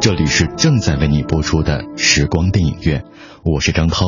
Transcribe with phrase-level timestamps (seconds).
[0.00, 3.04] 这里是正在为你播出的时光电影院，
[3.44, 4.06] 我是张涛。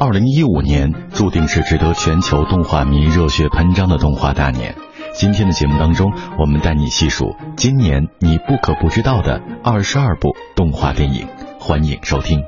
[0.00, 4.74] 二零一五年注定是值得全球动画迷热血喷张的动画大年。
[5.12, 11.28] 今天的节目当中，我们带你细数今年你不可不知道的二十二部动画电影，
[11.60, 12.42] 欢迎收听。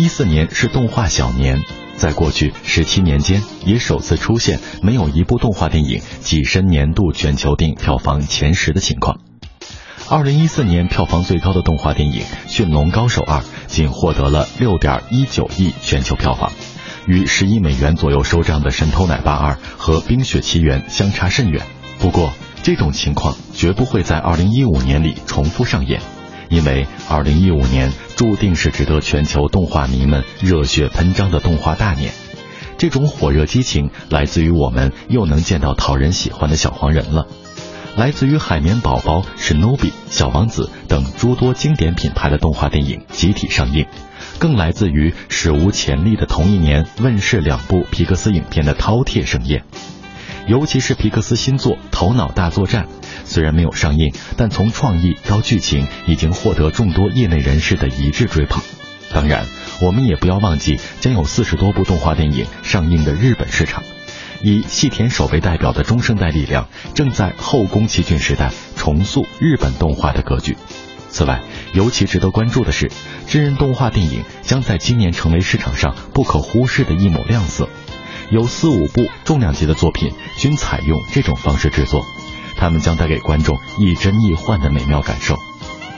[0.00, 1.62] 一四年是动画小年。
[1.96, 9.18] 在过去十七年间，也首次出现没有一部动画电影跻身年度全球电影票房前十的情况。
[10.08, 16.52] 二零一四年票房最高的动画电影《驯龙高手二》仅获得了六点一九亿全球票房，
[17.06, 21.66] 与十亿美元左右收账的《神偷奶爸二》和《冰雪奇缘》相差甚远。
[21.98, 26.00] 不过，这种情况绝不会在二零一五年里重复上演。
[26.48, 32.12] 因为二零一五年注定是值得全球动画迷们热血喷张的动画大年，
[32.76, 37.28] 这种火热激情来自于我们又能见到讨人喜欢的小黄人了，
[37.96, 43.86] 来自于海绵宝宝、史努比、小王子等诸多经典品牌的动画电影集体上映，
[44.40, 49.62] 更来自于史无前例的同一年问世两部皮克斯影片的饕餮盛宴。
[50.48, 52.86] 尤其是皮克斯新作《头脑大作战》，
[53.28, 58.62] 虽然没有上映，但从创意到剧情已经获得众多业内人士的一致追捧。
[59.12, 59.46] 当然，
[59.80, 63.82] 我们也不要忘记将有四十多部动画电影上映的日本市场。
[64.42, 70.56] 以细田守为代表的中生代力量，正在后宫崎骏时代重塑日本动画的格局。
[71.10, 71.40] 此外，
[71.72, 72.90] 尤其值得关注的是，
[73.26, 77.68] 真人动画电影将在今年成为市场上不可忽视的一抹亮色。
[78.30, 82.04] 有四五部重量级的作品均采用这种方式制作，
[82.58, 85.36] 他们将带给观众亦真亦幻的美妙感受。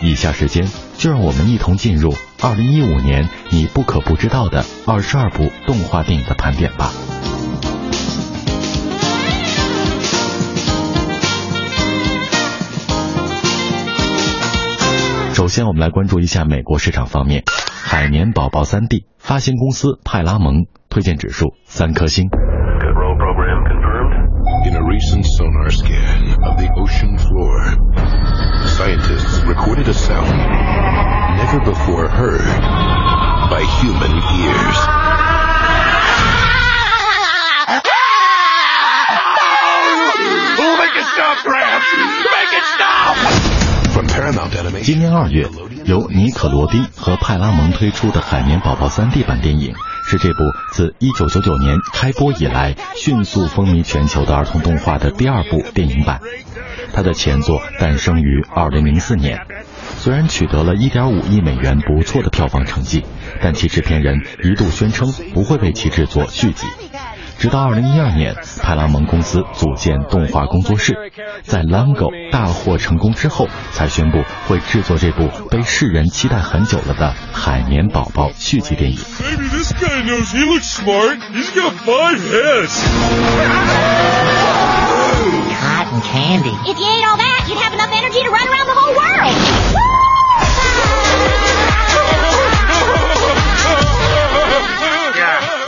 [0.02, 6.92] 以下时间就让我们一同进入二零一五年你不可不知道的二十二部动画电影的盘点吧。
[15.32, 17.42] 首先，我们来关注一下美国市场方面，
[17.82, 20.66] 《海绵宝宝三 D》发行公司派拉蒙。
[20.90, 22.28] 推荐指数三颗星。
[24.64, 27.75] In a recent sonar scan of the ocean floor,
[28.67, 30.29] scientists recorded a sound
[31.37, 32.45] never before heard
[33.49, 34.77] by human ears.
[40.77, 41.91] Make it stop, Gramps!
[42.31, 43.15] Make it stop!
[43.91, 44.83] From Paramount Animation.
[44.83, 45.47] 今年二月，
[45.85, 49.73] 由尼可罗蒂和派拉蒙推出的《海绵宝宝》3D 版电影。
[50.04, 50.40] 是这部
[50.72, 56.20] 自1999年开播以来迅速风靡全球的儿童动画的第二部电影版。
[56.92, 59.46] 它的前作诞生于2004年，
[59.98, 63.04] 虽然取得了一点五亿美元不错的票房成绩，
[63.40, 66.66] 但其制片人一度宣称不会为其制作续集。
[67.40, 71.10] 直到二零一二年，派拉蒙公司组建动画工作室，
[71.42, 78.98] 在《Lango》大获成功之后，才宣布会制作这部被世人期待很久了的《海绵宝宝》续集电影。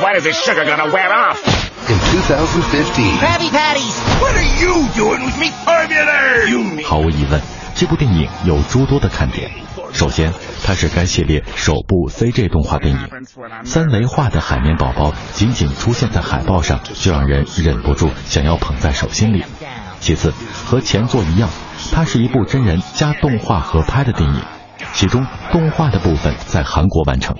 [0.02, 1.61] When is this sugar gonna wear off?
[1.88, 3.18] In 2015.
[3.18, 3.98] Krabby Patties!
[4.20, 6.48] What are you doing with me formula?
[6.48, 7.40] You 毫无疑问，
[7.74, 9.50] 这部电影有诸多的看点。
[9.92, 10.32] 首先，
[10.64, 13.08] 它是该系列首部 CG 动画电影，
[13.64, 19.44] 三维化的海绵宝宝仅仅出现在海报上，就让人忍不住想要捧在手心里。
[19.98, 20.32] 其次，
[20.64, 21.48] 和前作一样，
[21.92, 24.40] 它是一部真人加动画合拍的电影，
[24.92, 27.36] 其中动画的部分在韩国完成。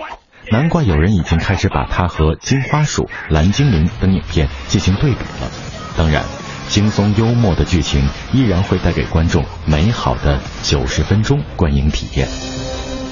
[0.51, 5.51] 难怪有人已经开始把它和《金花鼠》《蓝精灵》等影片进行对比了。
[5.97, 6.25] 当然，
[6.69, 12.29] 轻松幽默的剧情依然会带给观众美好的九十分钟观影体验。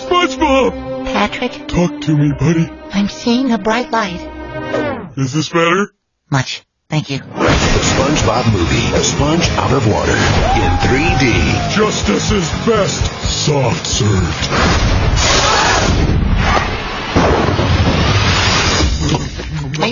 [0.08, 0.72] SpongeBob!
[1.04, 2.68] Patrick, Talk to me, buddy.
[2.92, 4.20] I'm seeing a bright light.
[5.16, 5.94] Is this better?
[6.30, 6.62] Much.
[6.88, 7.18] Thank you.
[7.18, 10.16] The SpongeBob movie, A Sponge Out of Water,
[10.56, 11.74] in 3D.
[11.74, 13.04] Justice is best.
[13.22, 14.48] Soft served.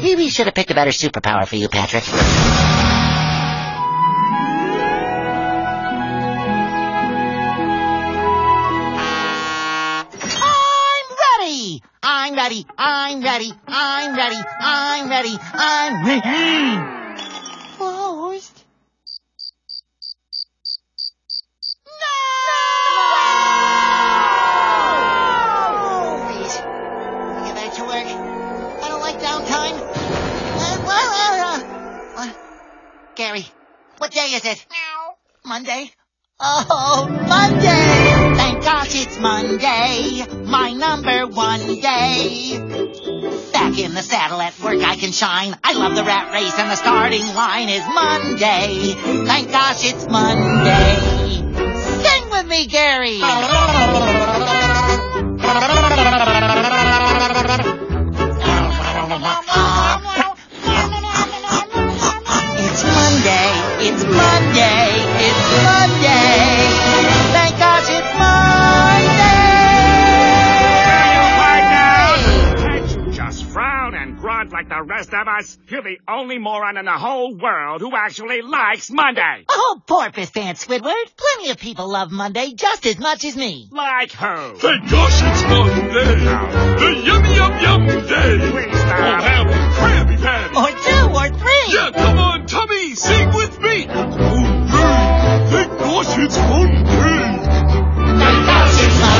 [0.08, 2.02] Maybe we should have picked a better superpower for you, Patrick.
[10.40, 11.10] I'm
[11.42, 11.82] ready!
[12.02, 12.66] I'm ready.
[12.78, 13.52] I'm ready.
[13.66, 14.40] I'm ready.
[14.60, 15.38] I'm ready.
[15.52, 16.97] I'm ready.
[45.20, 45.60] Work I can shine.
[45.64, 48.94] I love the rat race and the starting line is Monday.
[49.26, 50.96] Thank gosh it's Monday.
[52.02, 53.20] Sing with me, Gary!
[74.78, 75.58] the rest of us?
[75.68, 79.44] You're the only moron in the whole world who actually likes Monday.
[79.48, 81.04] Oh, porpoise dance, Squidward.
[81.16, 83.68] Plenty of people love Monday just as much as me.
[83.72, 84.54] Like who?
[84.56, 86.14] Thank gosh it's Monday!
[86.78, 88.50] The yummy yum yum day!
[88.50, 88.98] Please stop.
[88.98, 90.54] I'll have a Krabby Patty!
[90.54, 91.74] Or two, or three.
[91.74, 93.86] Yeah, come on, tummy, sing with me!
[93.88, 95.46] Hooray!
[95.50, 96.84] Thank gosh it's Monday!
[98.18, 99.17] Thank gosh it's Monday.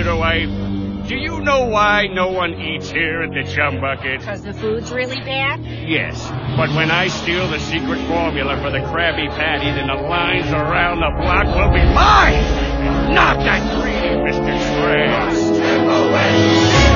[0.00, 4.20] My computer wife, do you know why no one eats here at the Chum Bucket?
[4.20, 5.60] Because the food's really bad?
[5.88, 6.26] Yes,
[6.56, 11.00] but when I steal the secret formula for the Krabby Patty, then the lines around
[11.00, 13.12] the block will be mine!
[13.12, 14.56] Not that greedy Mr.
[14.78, 15.58] Krabs.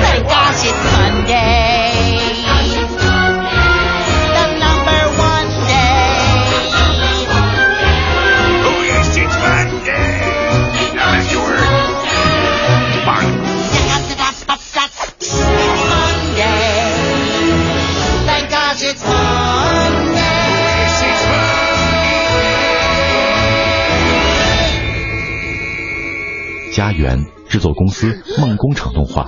[0.01, 2.29] Thank gosh it's Monday.
[2.29, 2.34] The
[26.74, 29.26] 家园制作公司梦工厂动画，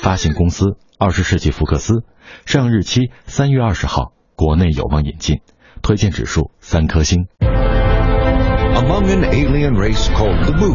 [0.00, 2.04] 发行公司二十世纪福克斯，
[2.46, 5.40] 上映日期三月二十号，国内有望引进，
[5.82, 7.26] 推荐指数三颗星。
[7.40, 10.74] Among an alien race called the Moo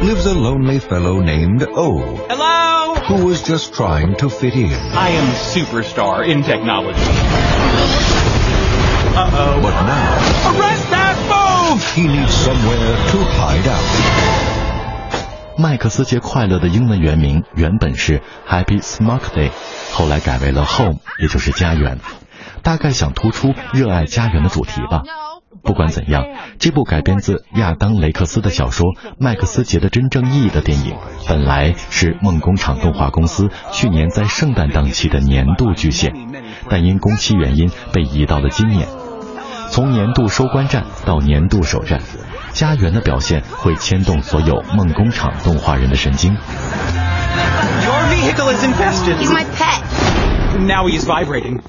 [0.00, 2.94] lives a lonely fellow named O, Hello?
[3.06, 4.72] who was just trying to fit in.
[4.72, 7.00] I am superstar in technology.
[9.16, 9.60] Uh-oh.
[9.60, 10.18] But now
[10.56, 11.84] Arrest that move!
[11.94, 14.57] he needs somewhere to hide out.
[15.59, 19.51] 麦克斯节快乐的英文原名原本是 Happy Smoke Day，
[19.91, 21.99] 后来改为了 Home，也就是家园，
[22.63, 25.01] 大概想突出热爱家园的主题吧。
[25.61, 26.23] 不管怎样，
[26.59, 28.85] 这部改编自亚当·雷克斯的小说
[29.17, 30.95] 《麦克斯节的真正意义》的电影，
[31.27, 36.13] 本来是梦工厂动画公司去年在圣诞档期的年度巨献，
[36.69, 38.87] 但因工期原因被移到了今年。
[39.69, 41.99] 从年度收官战到年度首战，
[42.53, 46.31] 家园的表现会牵动所有梦工厂动画人的神经。
[46.31, 49.17] Your vehicle is infested.
[49.17, 49.83] He's my pet.
[50.59, 51.61] Now he's vibrating.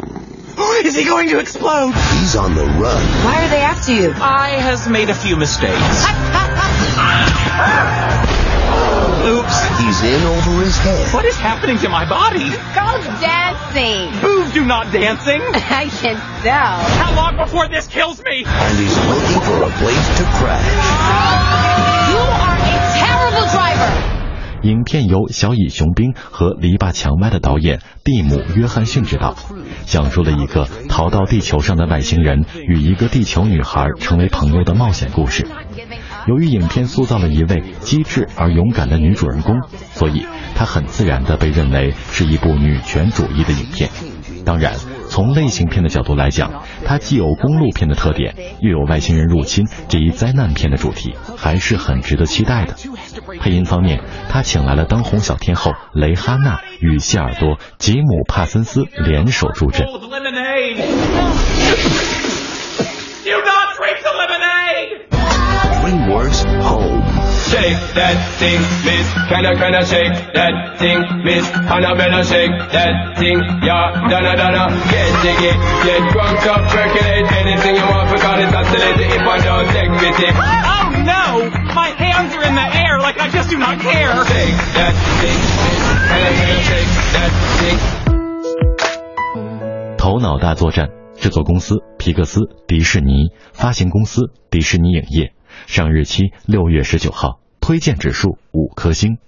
[0.85, 1.93] Is he going to explode?
[1.93, 3.03] He's on the run.
[3.25, 4.13] Why are they after you?
[4.17, 6.07] I has made a few mistakes.
[9.21, 9.57] Oops.
[9.79, 11.13] He's in over his head.
[11.13, 12.49] What is happening to my body?
[12.73, 12.89] Go
[13.21, 14.09] dancing.
[14.21, 15.41] Boobs do not dancing.
[15.55, 16.81] I can tell.
[16.99, 18.45] How long before this kills me?
[18.47, 20.65] And he's looking for a place to crash.
[22.11, 23.91] You are a terrible driver.
[24.63, 29.35] 影片由小乙雄兵和篱笆墙外的导演蒂姆·约翰逊执导，
[29.87, 35.47] 讲述了一个逃到地球上的外星人与一个地球女孩成为朋友的冒险故事。
[36.27, 39.57] 由于影片塑造了一位机智而勇敢的女主人公，
[39.93, 43.91] 所以它很自然地被认为是一部女权主义的影片。
[44.45, 44.75] 当然，
[45.09, 52.75] 从类型片的角度来讲，它既有公路片的特点，又有外星人入侵这一灾难片的主题，还是很值得期待的。
[53.39, 59.87] 配音方面，他请来了当红小天后蕾哈娜与谢耳朵、吉姆·帕森斯联手助阵。
[59.87, 60.77] Cold lemonade.
[63.25, 65.10] Do not drink the lemonade.
[66.11, 67.03] Words, home.
[67.51, 69.07] Shake that thing, miss.
[69.31, 71.47] Kinda, kinda shake that thing, miss.
[71.71, 74.11] Kinda better shake that thing, yeah.
[74.11, 74.75] Donna, donna.
[74.91, 75.55] Get jiggy,
[75.87, 80.29] get drunk up, percolate anything you want because it's oscillating if I don't take pity.
[80.35, 81.25] Oh no!
[81.75, 84.15] My hands are in the air like I just do not care.
[84.27, 85.83] Shake that thing, miss.
[86.11, 87.79] Kinda, kinda shake that thing.
[89.97, 95.33] 头脑大作战，制作公司皮克斯迪士尼，发行公司迪士尼影业，
[95.67, 99.19] 上日期六月十九号，推荐指数五颗星。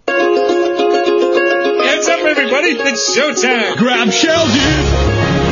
[2.04, 2.76] Up, everybody!
[2.76, 3.76] It's showtime!
[3.76, 4.86] Grab shell, dude!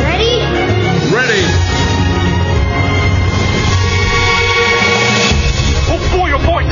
[0.04, 0.40] Ready?
[1.12, 1.44] Ready!
[5.88, 6.64] Oh boy, oh boy!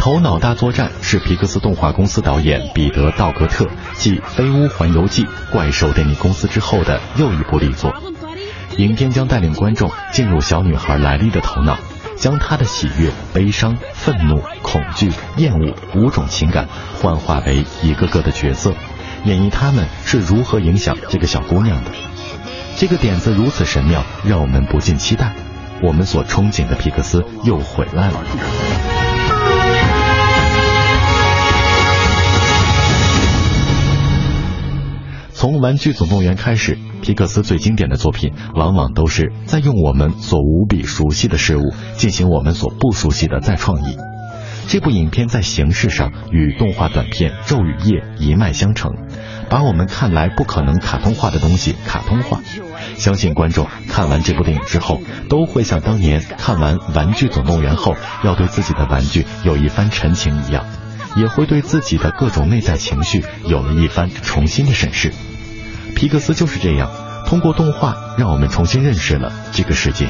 [0.00, 7.94] 头脑大作战是皮克斯动画公司导演彼得·道格特继《飞屋环游记》《怪兽电力公司》之后的又一部力作。
[8.76, 11.78] 影片将带领观众进入小女孩莱莉的头脑，
[12.18, 16.68] 将她的喜悦、悲伤、愤怒、恐惧、厌恶五种情感
[17.00, 18.74] 幻化为一个个的角色，
[19.24, 21.90] 演绎他们是如何影响这个小姑娘的。
[22.76, 25.34] 这个点子如此神妙，让我们不禁期待，
[25.82, 28.22] 我们所憧憬的皮克斯又回来了。
[35.32, 43.96] 从《玩具总动员》开始，皮克斯最经典的作品，往往都是在用我们所无比熟悉的事物进行我们所不熟悉的再创意。
[44.68, 48.94] 这部影片在形式上与动画短片《昼与夜》一脉相承，
[49.48, 52.40] 把我们看来不可能卡通化的东西卡通化。
[52.96, 60.64] 相信观众看完这部电影之后，都会像当年看完《玩具总动员》后要对自己的玩具有一番陈情一样，
[61.16, 65.12] 也会对自己的各种内在情绪有了一番重新的审视。
[65.96, 66.90] 皮克斯就是这样，
[67.24, 70.06] 通过动画让我们重新认识了这个世界。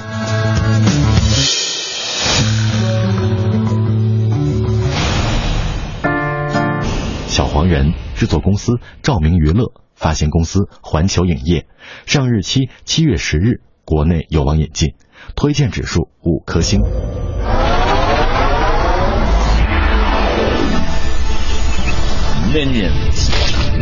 [7.29, 8.73] 小黄人制作公司
[9.05, 11.69] 照明娱乐，发行公司环球影业，
[12.05, 14.95] 上日期七月十日，国内有望引进，
[15.37, 16.81] 推荐指数五颗星。
[22.53, 23.36] Minions.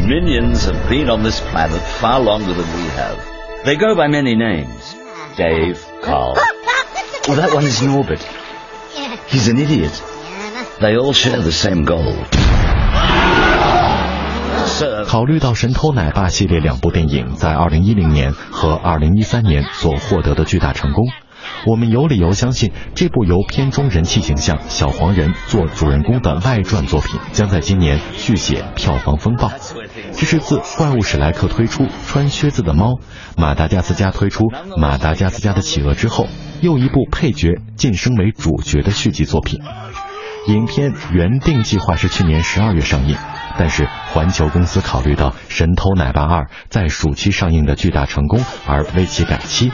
[0.07, 3.17] Minions have been on this planet far longer than we have.
[3.65, 4.95] They go by many names.
[5.35, 6.35] Dave, Carl.
[7.27, 8.23] Well, that one is Norbert.
[9.27, 10.01] He's an idiot.
[10.81, 12.15] They all share the same goal.
[14.65, 21.05] Sir, 考虑到《神偷奶爸》系列两部电影在2010年和2013年所获得的巨大成功，
[21.66, 29.50] 我们有理由相信这部由片中人气形象小黄人做主人公的外传作品将在今年续写票房风暴。
[30.12, 32.98] 这是自怪物史莱克推出穿靴子的猫，
[33.36, 34.44] 马达加斯加推出
[34.76, 36.26] 马达加斯加的企鹅之后，
[36.60, 39.60] 又一部配角晋升为主角的续集作品。
[40.46, 43.16] 影片原定计划是去年十二月上映，
[43.58, 49.72] 但是环球公司考虑到《神偷奶爸二》在暑期上映的巨大成功，而为其改期。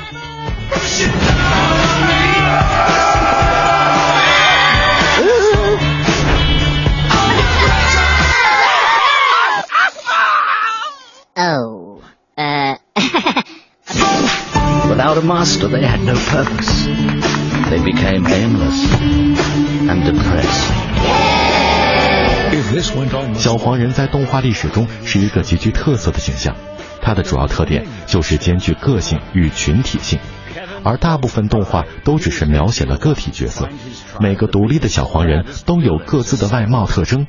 [15.23, 16.87] Master, they had no purpose.
[17.71, 18.87] They became aimless
[19.89, 20.71] and depressed.
[23.35, 26.57] 小黄人在动画历史中是一个极具特色的形象，
[27.01, 30.19] 它的主要特点就是兼具个性与群体性，
[30.83, 33.69] 而大部分动画都只是描写了个体角色，
[34.19, 37.27] 每个独立的小黄人都有各自的外貌特征，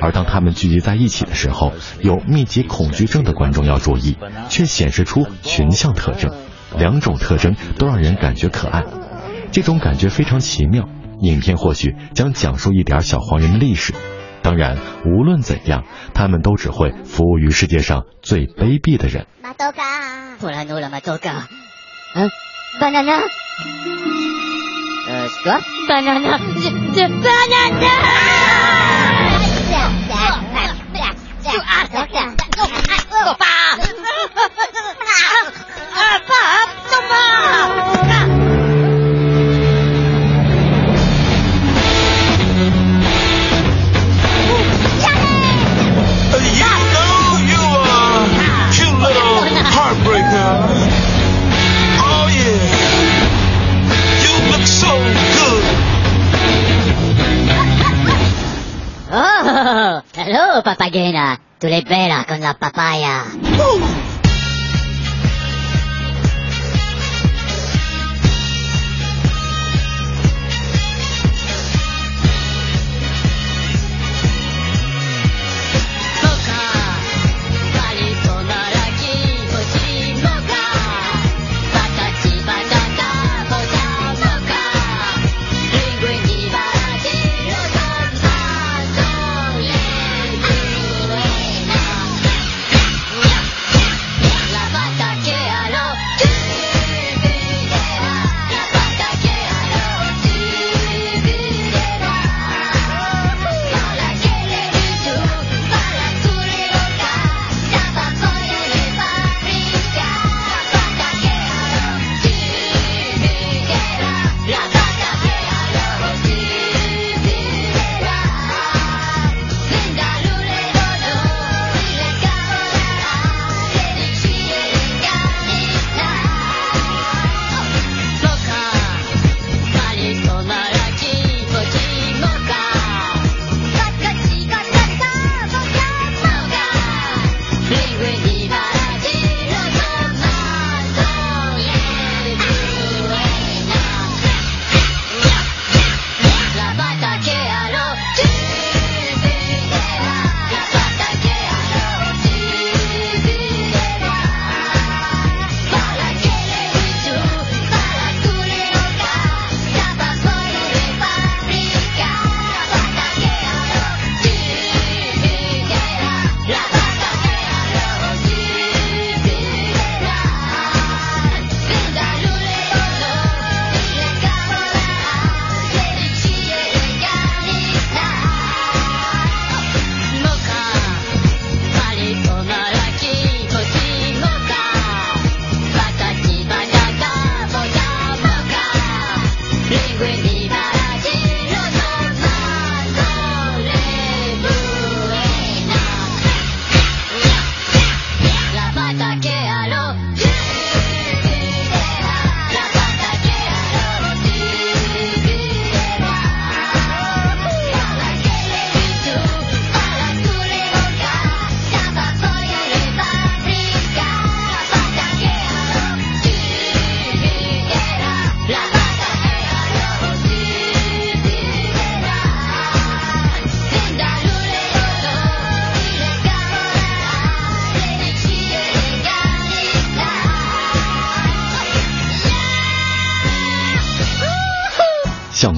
[0.00, 4.16] 而当他们聚集在一起的时候，有密集恐惧症的观众要注意，
[4.48, 6.30] 却显示出群像特征，
[6.78, 8.84] 两种特征都让人感觉可爱。
[9.52, 10.88] 这种感觉非常奇妙
[11.20, 13.94] 影片或许将讲述一点小黄人的历史。
[14.42, 19.26] 当然无论怎样他们都只会服务于世界上最卑鄙的人。
[60.54, 61.38] Oh, papagena.
[61.58, 63.24] Tu l'hai bella con la papaya.
[63.52, 64.01] 像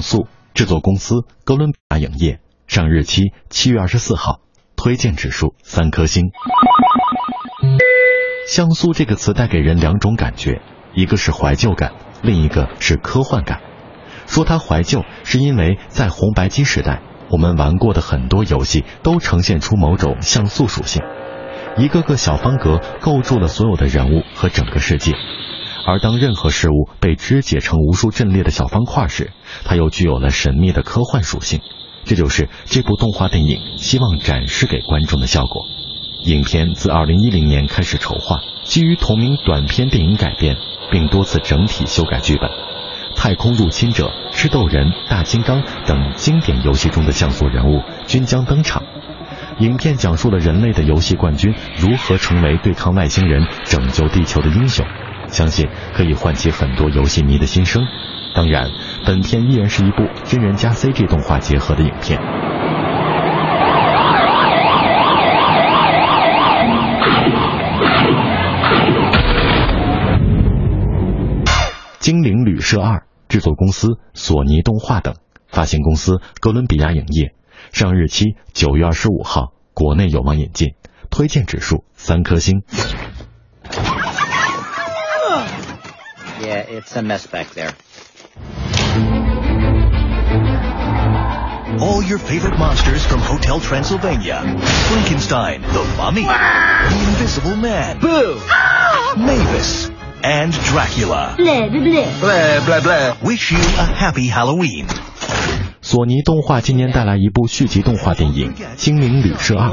[0.05, 4.39] 素制作公司哥伦比亚影业，上日期七月二十四号，
[4.77, 6.25] 推荐指数三颗星。
[8.47, 10.61] 像素这个词带给人两种感觉，
[10.93, 13.61] 一个是怀旧感，另一个是科幻感。
[14.27, 21.01] 说它怀旧，是因为在红白机时代，我们玩过的很多游戏都呈现出某种像素属性，
[21.77, 25.13] 一个个小方格构筑了所有的人物和整个世界。
[25.85, 29.31] 而当任何事物被肢解成无数阵列的小方块时，
[29.63, 31.61] 它又具有了神秘的科幻属性。
[32.05, 35.63] 这就是这部动画电影希望展示给观众的效果。
[36.25, 40.55] 影片自2010年开始筹划，基于同名短片电影改编，
[40.91, 42.49] 并多次整体修改剧本。
[43.15, 48.83] 太空入侵者、吃豆人、大金刚等经典游戏中的像素人物均将登场。
[49.59, 54.85] 影片讲述了人类的游戏冠军如何成为对抗外星人、拯救地球的英雄。
[55.35, 57.83] 相信可以唤起很多游戏迷的心声。
[58.33, 58.69] 当然，
[59.05, 62.19] 本片依然是一部真人加 CG 动画结合的影片。
[71.99, 75.15] 精灵旅社二制作公司索尼动画等，
[75.47, 77.33] 发行公司哥伦比亚影业，
[77.73, 80.75] 上日期九月二十五号，国内有望引进，
[81.09, 82.63] 推荐指数三颗星。
[86.40, 87.74] Yeah, it's a mess back there.
[91.80, 94.42] All your favorite monsters from Hotel Transylvania.
[94.88, 98.34] Frankenstein, the Mummy, the Invisible Man, Boo!
[99.16, 99.90] Mavis,
[100.22, 101.34] and Dracula.
[101.38, 102.20] Blah, blah, blah.
[102.20, 103.16] Blah, blah, blah.
[103.22, 104.86] Wish you a happy Halloween.
[105.82, 109.70] 索尼动画今年带来一部续集动画电影《精灵旅社二》，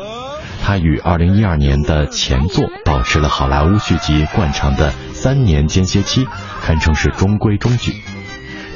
[0.64, 6.24] 他与2012年的前作保持了好莱坞续集惯常的三年间歇期，
[6.62, 8.11] 堪称是中规中矩。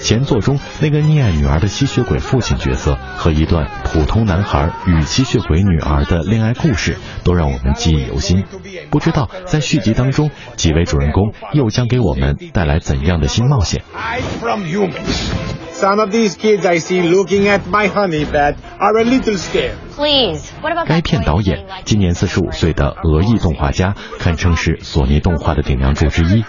[0.06, 8.44] 前作中那个溺爱女儿的吸血鬼父亲角色和一段普通男孩与吸血鬼女儿的恋爱故事，都让我们记忆犹新。
[8.88, 15.32] 不知道在续集当中，几位主人公又将给我们带来怎样的新冒险？Hide from humans.
[15.72, 19.74] Some of these kids I see looking at my honey bat are a little scared.
[19.96, 20.52] Please.
[20.62, 26.44] What about 该片导演今年四十五岁的俄裔动画家，堪称是索尼动画的顶梁柱之一。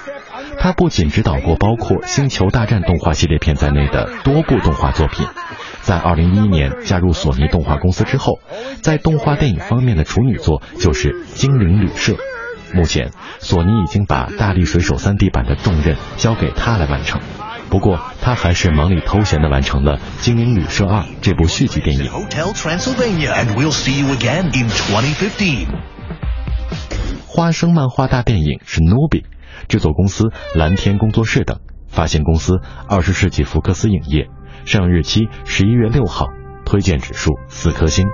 [0.60, 5.26] 他不仅指导过包括《星球大战》动画系列片在内的多部动画作品，
[5.82, 8.40] 在2011年加入索尼动画公司之后，
[8.82, 12.14] 在动画电影方面的处女作就是《精灵旅社》。
[12.74, 17.22] 目前，索尼已经把《大力水手》3D 版的重任交给他来完成。
[17.70, 22.06] 不过，他还是忙里偷闲的完成了《精灵旅社2》这部续集电影。
[22.10, 25.68] Hotel Transylvania, and we'll see you again in 2015.
[27.28, 29.24] 花生漫画大电影是 Nobi，
[29.68, 34.30] 制作公司蓝天工作室等，发行公司二十世纪福克斯影业，
[34.66, 36.28] 上映日期十一月六号，
[36.66, 38.06] 推荐指数四颗星。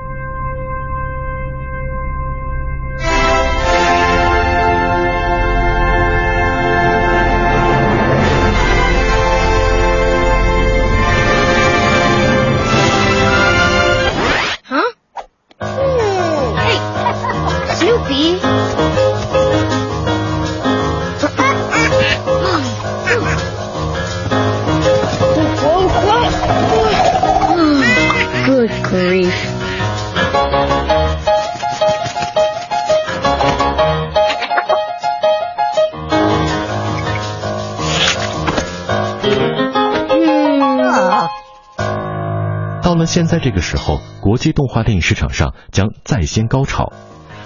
[43.13, 46.93] 现在这个时候，国际动画电影市场上将再掀高潮，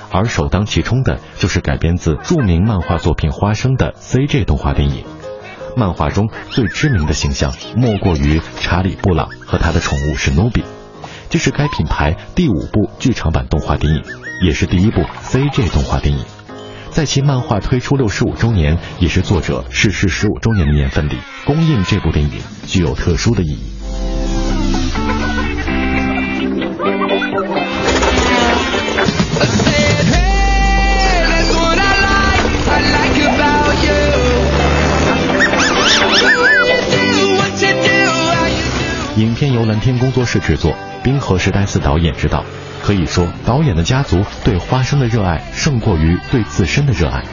[0.09, 5.03] 而首当其冲的就是改编自著名漫画作品《花生》的 CG 动画电影。
[5.75, 10.63] 漫画中最知名的形象莫过于查理·布朗和他的宠物史努比。
[11.29, 14.03] 这是该品牌第五部剧场版动画电影，
[14.45, 16.23] 也是第一部 CG 动画电影。
[16.91, 23.76] 在其漫画推出六十五周年，也是作者逝世十五周年的年份里，公映这部电影具有特殊的意义。
[39.57, 42.45] 由蓝天工作室制作，冰河时代四导演执导。
[42.83, 47.23] 可以说，导演的家族对花生的热爱胜过于对自身的热爱。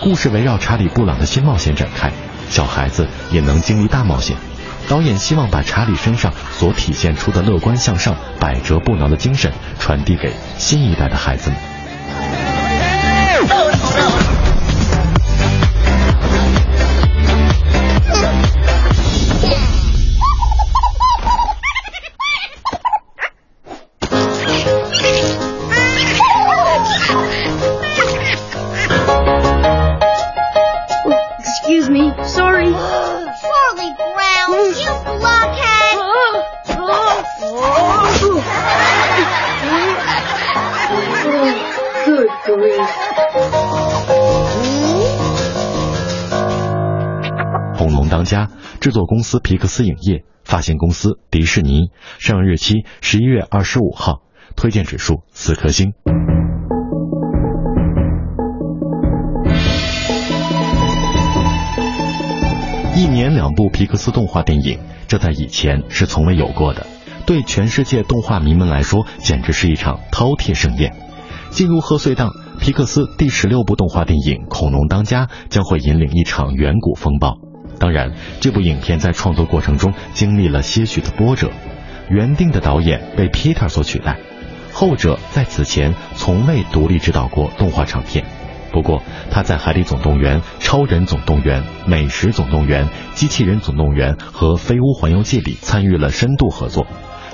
[0.00, 2.10] 故事围绕查理·布朗的新冒险展开，
[2.50, 4.36] 小孩子也能经历大冒险。
[4.88, 11.73] 导演希望把查理身上所体现出的乐观向上、百折不挠的精神传递给新一代的孩子们。
[49.34, 54.20] 斯皮克斯影业，发行公司迪士尼，上映日期十一月二十五号，
[54.54, 55.92] 推荐指数四颗星。
[62.94, 66.86] 一年两部皮克斯动画电影，这在以前是从未有过的。
[67.26, 70.94] 对全世界动画迷们来说，简直是一场饕餮盛宴。
[71.50, 77.43] 进入贺岁档，皮克斯第十六部动画电影《恐龙当家》将会引领一场远古风暴。
[77.78, 81.50] 当然，这部影片在创作过程中经历了些许的波折。
[82.08, 84.18] 原定的导演被 Peter 所取代，
[84.72, 88.24] 后者在此前从未独立执导过动画长片。
[88.72, 96.86] 不过，他在《海底总动员》《超人总动员》《美食总动员》《机器人总动员》和《飞屋环游记》里参与了深度合作，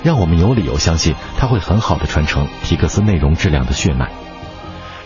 [0.04, 4.10] 让我们有理由相信他会很好的传承皮克斯内容质量的血脉。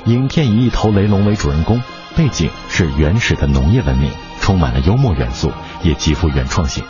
[0.06, 1.80] 影片以一头雷龙为主人公，
[2.16, 4.10] 背景是原始的农业文明，
[4.44, 5.50] 充满了幽默元素，
[5.83, 6.85] 也极富原创性。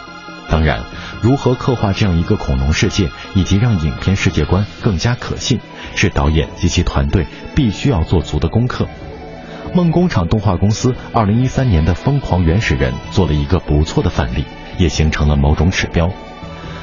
[0.51, 0.83] 当然，
[1.23, 5.61] 如何刻画这样一个恐龙世界，以及让影片世界观更加可信，
[5.95, 8.89] 是导演及其团队必须要做足的功课。
[9.73, 14.45] 梦工厂动画公司二零一三年的《疯狂原始人》做了一个不错的范例，
[14.77, 16.11] 也形成了某种指标。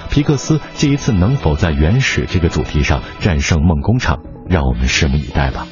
[0.10, 5.68] 皮克斯这一次能否在原始这个主题上战胜梦工厂，让我们拭目以待吧。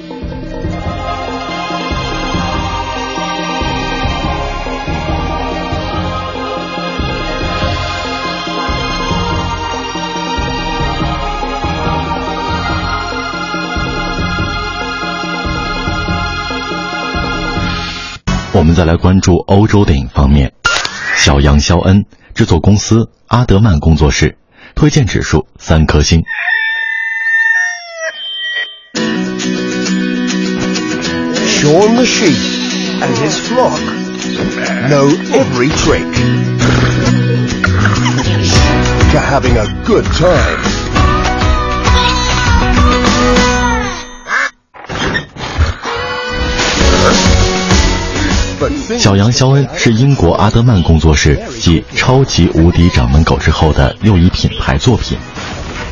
[18.60, 20.52] 我们再来关注欧洲电影方面，
[21.15, 22.04] 《小羊肖恩》
[22.36, 24.38] 制作公司阿德曼工作室，
[24.76, 26.26] 推荐指数三颗星。
[31.48, 32.36] Shaun the sheep
[33.00, 33.80] and his flock
[34.89, 36.04] know every trick
[39.13, 40.79] to having a good time.
[48.98, 55.17] 小羊肖恩是英国阿德曼工作室继《超级无敌掌门狗》之后的又一品牌作品。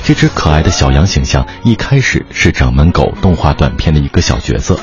[0.03, 4.79] 这只可爱的小羊形象一开始是掌门狗动画短片的一个小角色，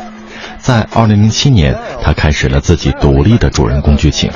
[0.58, 4.30] 在2007年，它开始了自己独立的主人公剧情。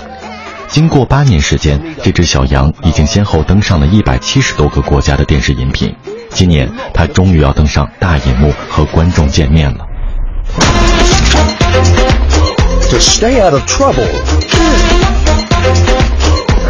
[0.67, 5.95] 经过八年时间，这只小羊已经先后登上了一百七十多个国家的电视荧屏。
[6.31, 9.87] 今年，它终于要登上大荧幕和观众见面了。
[12.91, 14.07] To stay out of trouble,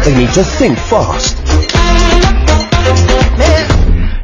[0.03, 1.35] they need to think fast.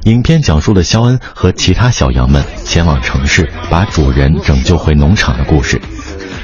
[0.04, 5.82] 影片讲述了肖恩和其他小羊们前往城市，把主人拯救回农场的故事。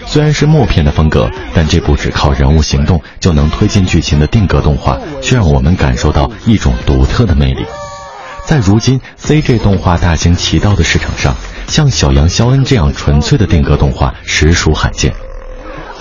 [0.07, 7.65] 虽然是默片的风格，但这部只靠人物行动就能推进剧情的定格动画，却让我们感受到一种独特的魅力。
[8.45, 11.35] 在如今 CG 动画大行其道的市场上，
[11.67, 15.13] 像小羊肖恩这样纯粹的定格动画实属罕见。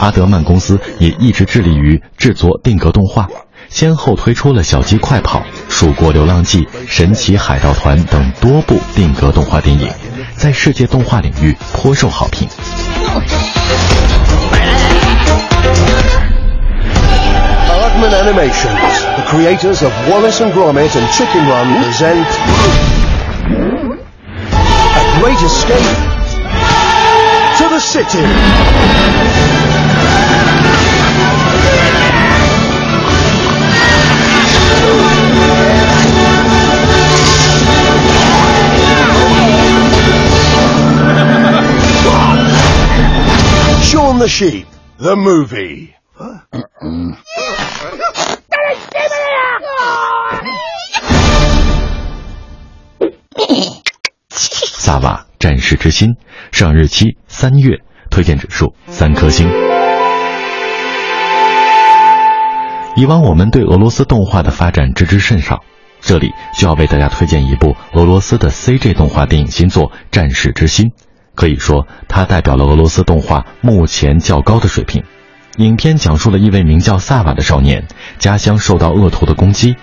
[0.00, 3.28] 阿德曼公司也一直致力于制作定格动画，
[3.68, 9.90] 先后推出了《小鸡快跑》《蜀国流浪记》《神奇海盗团》等多部定格动画电影，
[10.34, 12.48] 在世界动画领域颇受好评。
[17.68, 22.24] Hardman Animations, the creators of Wallace and Gromit and Chicken Run, present
[24.96, 26.09] A Great Escape
[27.90, 28.22] City.
[43.82, 45.96] Shaun the Sheep, the movie.
[54.80, 56.16] 萨瓦战士之心，
[56.52, 57.78] 上日期三月，
[58.10, 59.48] 推荐指数三颗星。
[62.94, 65.60] 以往我们对俄罗斯动画的发展知之甚少，
[66.02, 70.88] 这里就要为大家推荐一部俄罗斯的 CG 动画电影新作《战士之心》，
[71.34, 75.04] 可以说它代表了俄罗斯动画目前较高的水平。
[75.56, 79.76] 影片讲述了一位名叫萨瓦的少年，家乡受到恶徒的攻击，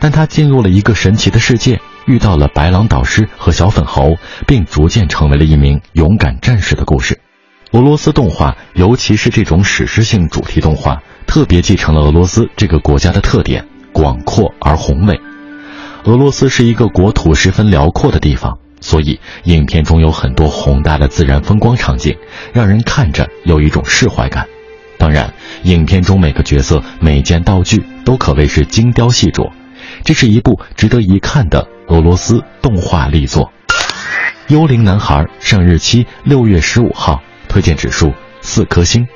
[0.00, 7.20] 但他进入了一个神奇的世界，遇到了白狼导师和小粉猴，并逐渐成为了一名勇敢战士的故事。
[7.72, 15.20] 俄罗斯动画，尤其是这种史诗性主题动画，特别继承了俄罗斯这个国家的特点——广阔而宏伟。
[16.04, 22.16] 俄罗斯是一个国土十分辽阔的地方，所以影片中有很多宏大的自然风光场景，
[22.52, 24.46] 让人看着有一种释怀感。
[24.98, 29.50] 当然，影片中每个角色、每件道具都可谓是精雕细琢，
[30.04, 33.50] 这是一部值得一看的俄罗斯动画力作。
[34.54, 38.12] 《幽灵男孩》上日期六月十五号，推荐指数
[38.42, 39.06] 四颗星。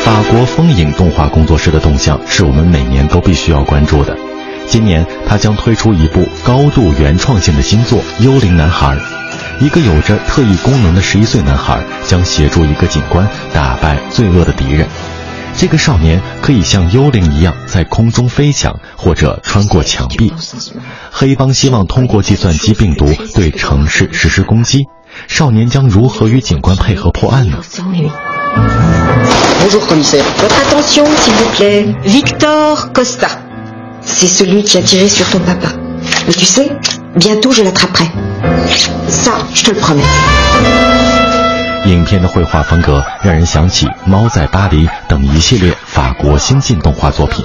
[0.00, 4.16] 法国风影动画工作室的动向是我们每年都必须要关注的。
[4.66, 8.96] 今年，他将推出一部高度原创性的新作《幽灵男孩》。
[9.60, 14.86] 一个有着特异功能的十一岁男孩将协助一个警官打败罪恶的敌人。
[15.56, 20.32] 这个少年可以像幽灵一样在空中飞翔，或者穿过墙壁。
[21.10, 24.86] 黑帮希望通过计算机病毒对城市实施攻击。
[25.26, 27.58] 少年将如何与警官配合破案呢
[29.60, 31.96] ？Bonjour commissaire, votre attention s'il vous plaît.
[32.04, 33.28] Victor Costa,
[34.02, 35.72] c'est celui qui a tiré sur ton papa.
[36.28, 36.70] Mais tu sais,
[37.18, 38.10] bientôt je l'attraperai.
[39.08, 40.04] Ça, je te le promets.
[41.86, 47.44] 影片的绘画风格让人想起《猫在巴黎》等一系列法国新晋动画作品。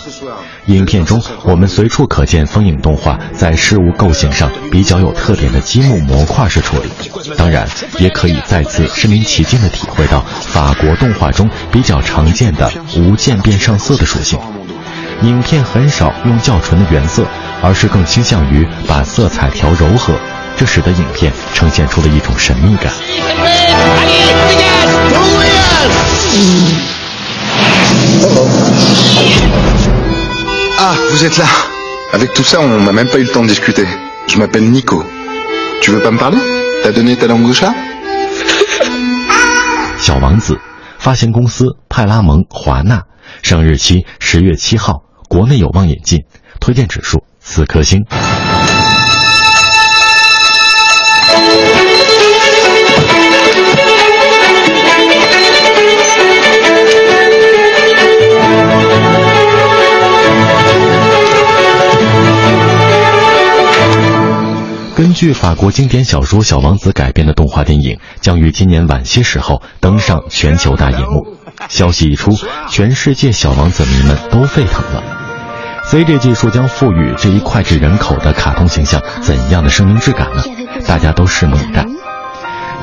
[0.66, 6.90] 影片中，我们随处可见风影动画在事物构型上比较有特点的积木模块式处理，
[7.38, 7.68] 当然，
[8.00, 14.38] 也可以再次身临其境地体会到法国动画中比较常见的无渐变上色的属性。
[15.22, 17.26] 影片很少用较纯的原色，
[17.64, 20.14] 而是更倾向于把色彩调柔和，
[20.58, 22.92] 这使得影片呈现出了一种神秘感。
[30.78, 31.46] Ah, vous êtes là.
[32.12, 33.88] Avec tout ça, on n'a même pas eu le temps de discuter.
[34.28, 35.04] Je m'appelle Nico.
[35.82, 36.38] Tu veux pas me parler
[36.84, 37.74] T'as donné ta langue au chat
[39.98, 40.60] 小王子，
[41.00, 43.04] 发行公司派拉蒙华纳，
[43.42, 46.26] 上日期十月七号，国内有望引进，
[46.60, 48.04] 推荐指数四颗星。
[64.96, 71.38] 根据法国经典小说《小王子》改编的动画电影，将于今年晚些时候登上全球大荧幕。
[71.70, 72.32] 消息一出，
[72.70, 75.23] 全世界小王子迷们都沸腾了。
[75.90, 80.42] CG 技术将赋予这一脍炙人口的卡通形象怎样的生命质感呢？
[80.88, 81.86] 大家都拭目以待。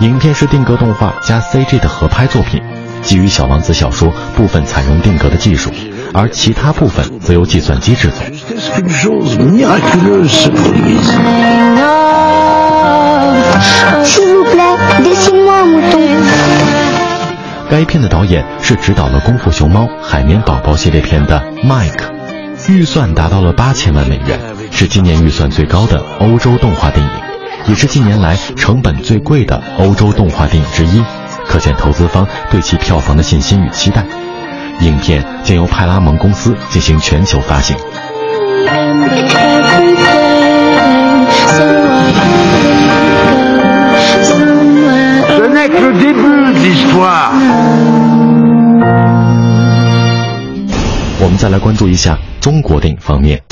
[0.01, 2.63] 影片是定格动画加 CG 的合拍作品，
[3.03, 5.71] 基于小王子小说部分采用定格的技术，
[6.15, 8.23] 而其他部分则由计算机制作。
[17.69, 22.20] 该片的导演是执导了《功夫熊猫》《海绵宝宝》系列片的 Mike，
[22.71, 24.39] 预算达到了八千万美元，
[24.71, 27.13] 是今年预算最高的欧洲动画电影，
[27.67, 31.03] 也是近年来成本最贵的欧洲动画电影之一，
[31.47, 34.07] 可见投资方对其票房的信心与期待。
[34.81, 37.77] 影片将由派拉蒙公司进行全球发行。
[51.23, 53.43] 我们再来关注一下中国电影方面，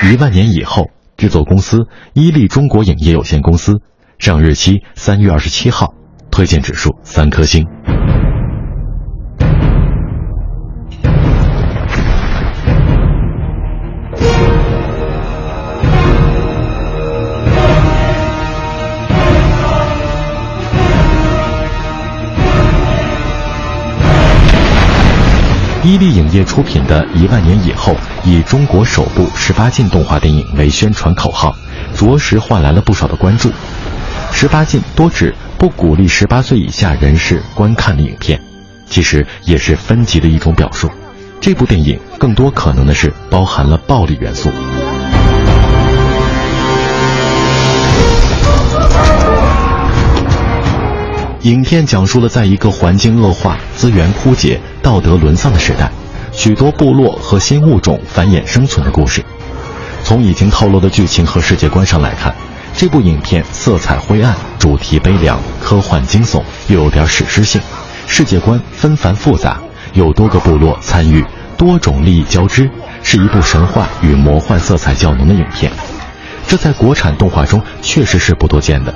[0.12, 0.82] 《一万年以后》
[1.16, 3.80] 制作公司伊利中国影业有限公司，
[4.18, 5.94] 上日期三月二十七号，
[6.30, 7.66] 推荐指数三颗星。
[25.84, 27.92] 伊利影业出品的《一万年以后》，
[28.22, 31.56] 以中国首部十八禁动画电影为宣传口号，
[31.96, 33.50] 着实换来了不少的关注。
[34.30, 38.40] 十八禁多指不鼓励十八岁以下人士观看的影片，
[38.86, 40.88] 其实也是分级的一种表述。
[41.40, 44.50] 这部电影更多可能的是包含了暴力元素。
[51.42, 55.90] 影片讲述了在一个环境恶化、资源枯竭、道德沦丧的时代，
[56.30, 59.24] 许多部落和新物种繁衍生存的故事。
[60.04, 62.32] 从已经透露的剧情和世界观上来看，
[62.76, 67.60] 这部影片色彩灰暗，主题悲凉，科幻惊悚，又有点史诗性，
[68.06, 69.60] 世界观纷繁复杂，
[69.94, 71.24] 有多个部落参与，
[71.58, 72.70] 多种利益交织，
[73.02, 75.72] 是一部神话与魔幻色彩较浓的影片。
[76.46, 78.94] 这在国产动画中确实是不多见的。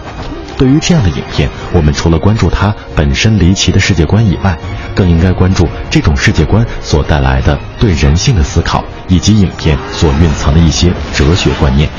[0.58, 4.58] 对于这样的影片，我们除了关注它本身离奇的世界观以外，
[4.94, 11.90] 更应该关注这种世界观所带来的对人性的思考，以及影片所蕴藏的一些哲学观念。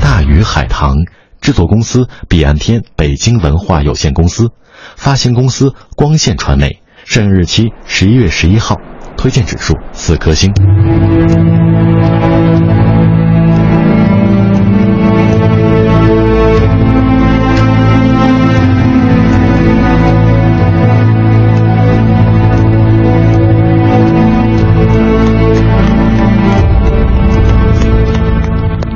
[0.00, 0.96] 大鱼海棠
[1.40, 4.48] 制作公司彼岸天北京文化有限公司，
[4.96, 8.76] 发行公司光线传媒，上映日期十一月十一号。
[9.16, 10.52] 推荐指数四颗星。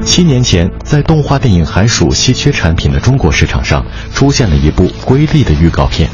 [0.02, 6.10] 七年前，在动画电影还属稀缺产品的中国市场上，出现了一部《瑰丽》的预告片。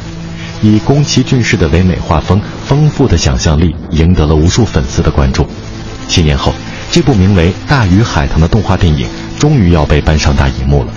[0.62, 5.46] 以宫崎骏式的唯美画风、丰富的想象力，赢得了无数粉丝的关注。
[6.08, 6.52] 七年后，
[6.90, 9.06] 这部名为《大鱼海棠》的动画电影
[9.38, 10.92] 终于要被搬上大荧幕了。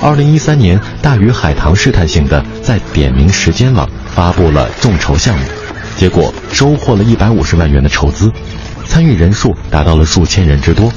[0.00, 5.44] 二零一三年，《大鱼海棠》试探性的在点名时间网发布了众筹项目，
[5.96, 8.30] 结果收获了一百五十万元的筹资，
[8.88, 10.92] 参与人数达到了数千人之多，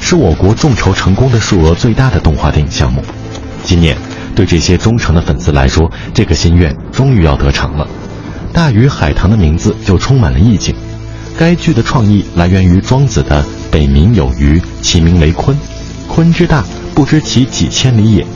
[0.00, 3.02] 是我国众筹成功的数额最大的动画电影项目。
[3.64, 3.96] 今年。
[4.34, 7.86] 对这些忠诚的粉丝来说，这个心愿终于要得偿了。
[8.52, 10.74] 大鱼海棠的名字就充满了意境。
[11.38, 15.54] 该剧的创意来源于庄子的“北冥有鱼，其名为鲲”，
[16.10, 16.64] 鲲之大，
[16.94, 18.26] 不知其几千里也。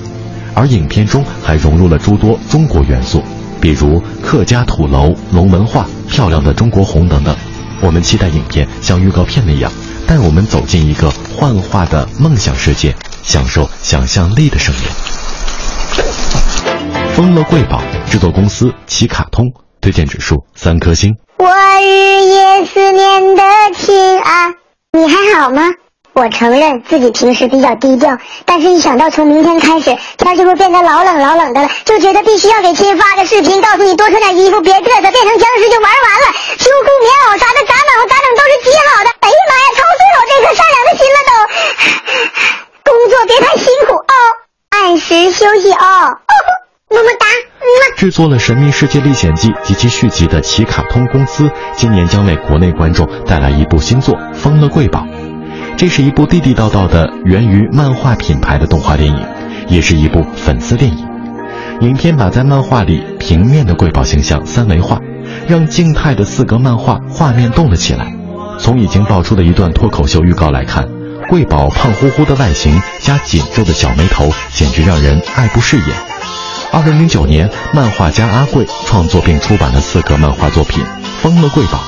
[0.54, 3.22] 而影片中还融入了诸多中国元素，
[3.60, 7.34] 比如客家土楼、龙门画、漂亮的中国红等等。
[7.80, 9.70] 我们期待影片像预告片那样，
[10.06, 12.94] 带我们走进一个幻化的梦想世界，
[13.24, 15.23] 享受想象力的盛宴。
[17.14, 17.80] 丰乐贵宝
[18.10, 19.46] 制作公司奇卡通
[19.80, 21.16] 推荐指数三颗星。
[21.36, 21.46] 我
[21.80, 23.42] 日夜思念的
[23.76, 24.54] 亲啊，
[24.92, 25.62] 你还好吗？
[26.14, 36.26] 我承认自己平时比较低调，但是一想到从明天开始天就会变得老冷老冷的了，就觉得必须要给亲发个视频，告诉你多穿点衣服，别嘚瑟，变成僵尸就玩完了。
[36.58, 39.10] 秋裤棉袄啥的，咋冷咋冷都是极好的。
[39.20, 41.30] 哎呀妈呀，操碎我这颗善良的心了都。
[42.86, 44.14] 工作别太辛苦哦，
[44.74, 46.18] 按时休息哦。
[46.90, 47.26] 么么哒！
[47.96, 55.00] 制作了《神秘世界历险记》及其续集的奇卡通公司，今年将为国内观众带来一部新作《疯了贵宝》。
[55.76, 59.26] 这是一部地地道道的源于漫画品牌的动画电影，
[59.68, 61.08] 也是一部粉丝电影。
[61.80, 64.98] 影片把在漫画里平面的贵宝形象三维化，
[65.46, 68.12] 让静态的四格漫画画面动了起来。
[68.58, 70.88] 从已经爆出的一段脱口秀预告来看，
[71.34, 75.86] 贵宝胖乎乎的外形加紧皱的小眉头，简直让人爱不释眼。
[76.70, 80.84] 二零零九年，漫画家阿贵创作并出版了四个漫画作品
[81.20, 81.78] 《丰乐贵宝》。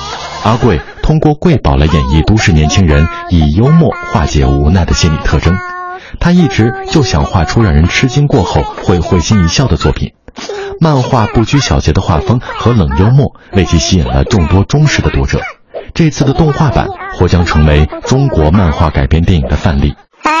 [0.43, 5.57] 阿贵通过贵宝来演绎都市年轻人以幽默化解无奈的心理特征。
[6.19, 10.11] 他一直就想画出让人吃惊过后会会心一笑的作品。
[10.81, 15.39] 漫画不拘小节的画风和冷幽默为其吸引了众多忠实的读者。
[15.93, 19.95] 这次的动画版或将成为中国漫画改编电影的范例。
[20.23, 20.31] 哎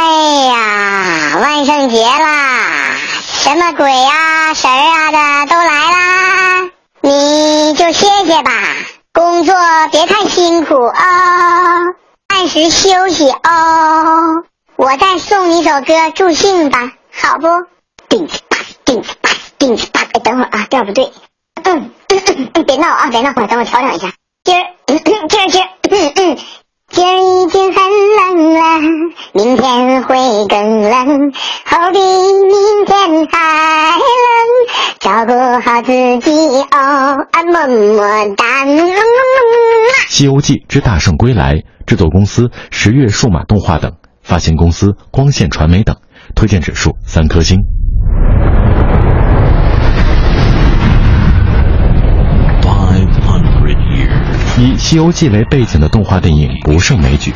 [0.45, 2.95] 呀，万圣节啦！
[3.21, 6.69] 什么鬼啊、神啊的都来啦，
[7.01, 8.51] 你就歇歇吧，
[9.13, 9.55] 工作
[9.91, 10.93] 别太辛苦哦，
[12.27, 14.43] 按时休息哦。
[14.75, 17.47] 我再送你一首歌助兴吧，好不？
[18.09, 20.01] 叮子吧，叮子吧，叮子吧。
[20.13, 21.11] 哎，等会儿啊，调不对。
[21.63, 24.11] 嗯嗯嗯，别闹啊，别闹，等我调整一下。
[24.47, 26.37] 今儿，今儿，今儿，嗯嗯。
[26.89, 27.83] 今儿已经很
[28.15, 28.59] 冷了，
[29.33, 30.15] 明天会
[30.47, 31.31] 更冷，
[31.65, 34.39] 后比明天还冷，
[35.01, 36.31] 照顾好自己
[36.71, 38.45] 哦，啊么么哒。
[40.07, 43.91] 《西游记之大圣归来》制作公司十月数码动画等，
[44.23, 45.97] 发行公司光线传媒等，
[46.35, 47.57] 推荐指数三颗星。
[54.67, 57.33] 以《西游记》为背景的动画电影不胜枚举，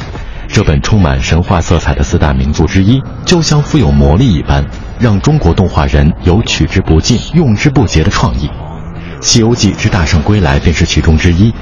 [0.49, 4.65] 这本充满神话色彩的四大名著之一，就像富有魔力一般，
[4.99, 8.47] 让中国动画人有取之不尽、用之不竭的创意。
[9.21, 11.53] 《西游记之大圣归来》便是其中之一。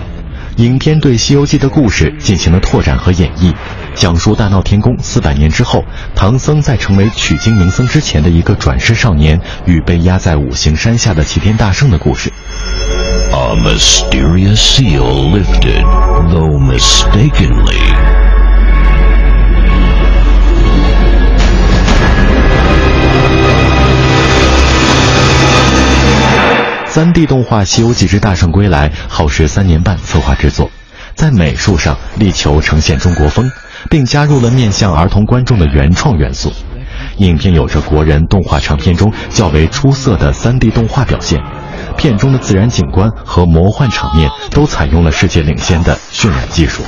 [0.59, 3.53] 影片对《西游记》的故事进行了拓展和演绎，
[3.95, 12.29] 讲述大闹天宫四百年之后，唐僧在成为取经名僧之前的一个转世少年与被压在五行山下的齐天大圣的故事。
[13.31, 15.85] A mysterious seal lifted,
[16.29, 18.38] though mistakenly.
[26.91, 30.71] 3D 动画《西游记之大圣归来》耗时三年半策划制作，
[31.13, 33.47] 在美术上力求呈现中国风，
[33.91, 36.51] 并加入了面向儿童观众的原创元素。
[37.17, 41.39] 影片有着国人动画长片中较为出色的 3D 动画表现，
[41.95, 46.81] 片中的自然景观和魔幻场面都采用了世界领先的渲染技术。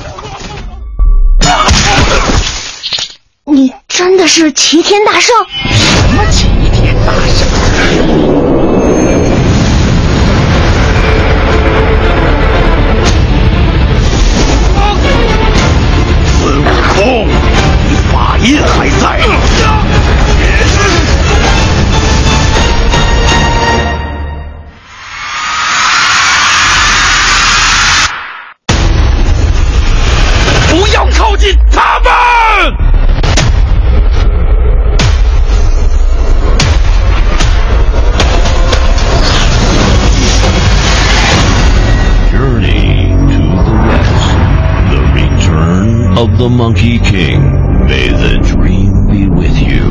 [3.45, 5.35] 你真的是齐天大圣？
[5.71, 8.50] 什么齐天大圣？
[46.41, 47.37] The Monkey King.
[47.85, 49.85] May the dream be with you.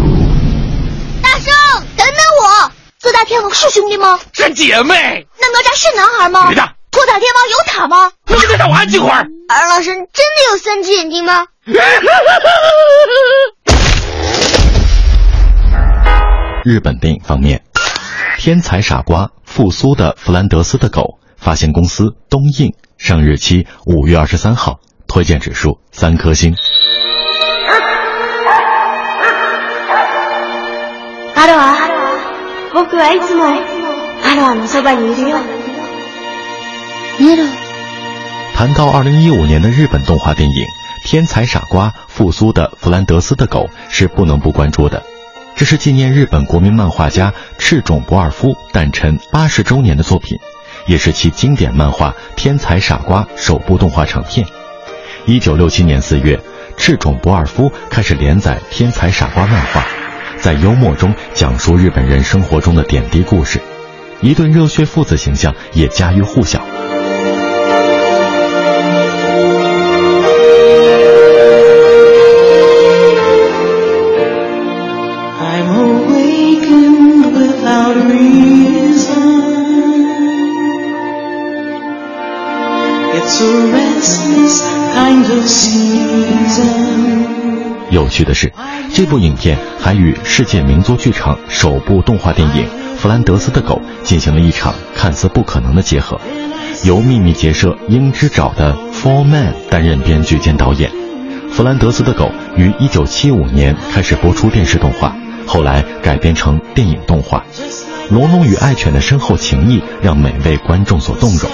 [1.22, 1.54] 大圣，
[1.96, 2.66] 等等我！
[2.98, 4.18] 四大天王是兄弟吗？
[4.32, 5.28] 是姐妹。
[5.40, 6.48] 那哪吒是男孩吗？
[6.48, 6.68] 女的。
[6.90, 8.10] 托塔天王有塔吗？
[8.26, 9.28] 你再让我安静会儿。
[9.48, 10.08] 二郎神真的
[10.50, 11.46] 有三只眼睛吗？
[16.64, 17.62] 日本电影方面，
[18.42, 26.55] 《天才傻瓜》复苏的弗兰德斯的狗发行公司东映，上日期五月二十三号，推荐指数三颗星。
[31.35, 31.75] アロア、
[32.73, 35.37] 僕はいつもアロアのそばにいるよ。
[37.19, 37.43] ネロ。
[38.55, 40.65] 谈到二零一五年的日本动画电影《
[41.03, 45.03] 天才傻瓜》复苏的弗兰德斯的狗是不能不关注的。
[45.55, 50.39] 这是纪念日本国民漫画家赤冢不二夫诞辰八十周年的作品，
[50.87, 54.47] 也是其经典漫画《天才傻瓜》首部动画长片。
[55.30, 56.40] 一九六七年四月，
[56.76, 59.86] 赤冢不二夫开始连载《天才傻瓜》漫画，
[60.40, 63.60] 在幽默中讲述日本人生活中的点滴故事，
[64.20, 66.60] 一对热血父子形象也家喻户晓。
[87.90, 88.52] 有趣的是，
[88.92, 92.64] 这部影片还与世界名作剧场首部动画电影
[92.96, 96.20] 《弗兰德斯的狗》进行了一场看似不可能的结合，
[96.84, 100.90] 由秘密结社鹰之爪的 Four Man 担任编剧兼导演。
[101.52, 105.16] 《弗兰德斯的狗》于1975年开始播出电视动画，
[105.46, 107.44] 后来改编成电影动画。
[108.10, 111.50] 龙龙与爱犬的深厚情谊让每位观众所动容，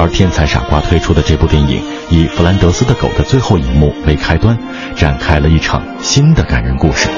[0.00, 4.56] 而天才傻瓜推出的这部电影以弗兰德斯的狗的最后一幕为开端，
[4.94, 7.08] 展开了一场新的感人故事。
[7.08, 7.12] I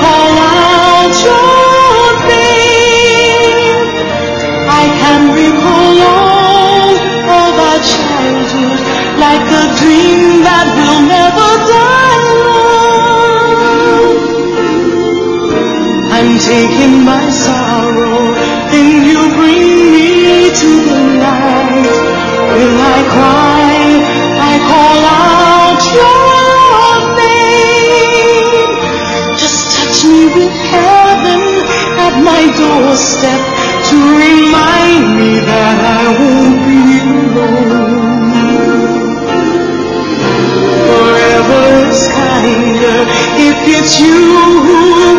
[0.00, 0.74] call out
[20.60, 21.86] to the light.
[22.54, 23.74] Will I cry?
[24.50, 28.70] I call out your name.
[29.42, 31.42] Just touch me with heaven
[32.06, 33.42] at my doorstep
[33.88, 37.74] to remind me that I won't be alone.
[40.88, 42.98] Forever is kinder
[43.50, 44.22] if it's you
[44.66, 45.18] who will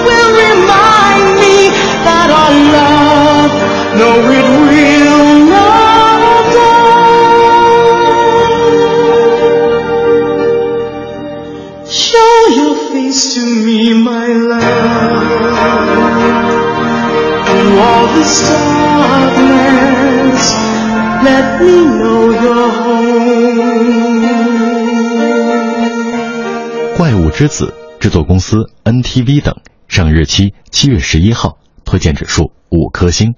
[27.38, 29.54] 之子制作公司 NTV 等，
[29.90, 33.36] 上日期七月十一号，推荐指数五颗星。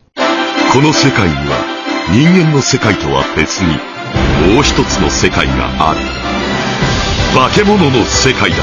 [0.71, 1.57] この世界には
[2.11, 3.73] 人間の世界とは別に
[4.53, 6.01] もう一つの世界がある。
[7.33, 8.57] 化け物の世界だ。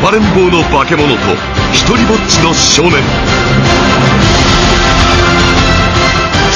[0.00, 1.20] 暴れん坊の化け物と
[1.74, 2.92] 一人ぼっちの少年。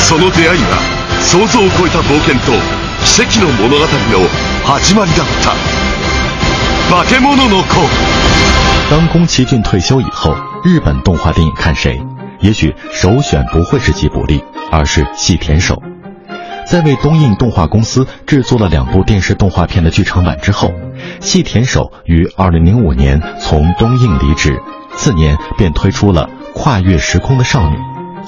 [0.08, 0.80] その出会いが
[1.20, 2.52] 想像を超えた冒険と
[3.05, 3.87] 奇跡の物語の
[4.63, 7.75] 始まりだった化け物の子
[8.89, 12.01] 当宫崎骏退休以后，日本动画电影看谁？
[12.41, 15.81] 也许首选不会是吉卜力，而是细田守。
[16.67, 20.71] 在为东映动画公司制作了两部电视动画片的剧场版之后，
[21.21, 24.59] 细田守于2005年从东映离职，
[24.95, 27.75] 次年便推出了《跨越时空的少女》，